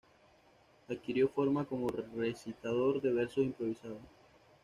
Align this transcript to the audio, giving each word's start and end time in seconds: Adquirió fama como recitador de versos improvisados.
Adquirió 0.89 1.29
fama 1.29 1.63
como 1.63 1.87
recitador 1.87 2.99
de 3.03 3.13
versos 3.13 3.43
improvisados. 3.45 3.99